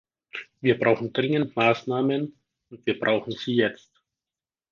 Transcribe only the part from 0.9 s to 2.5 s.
dringend Maßnahmen,